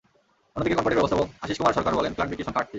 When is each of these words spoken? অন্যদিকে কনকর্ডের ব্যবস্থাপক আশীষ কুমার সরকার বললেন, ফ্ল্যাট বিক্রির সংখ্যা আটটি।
অন্যদিকে 0.55 0.75
কনকর্ডের 0.77 0.97
ব্যবস্থাপক 0.99 1.27
আশীষ 1.43 1.57
কুমার 1.59 1.75
সরকার 1.77 1.95
বললেন, 1.97 2.13
ফ্ল্যাট 2.13 2.29
বিক্রির 2.29 2.47
সংখ্যা 2.47 2.61
আটটি। 2.61 2.69